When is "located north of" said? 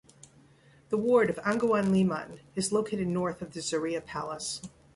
2.71-3.53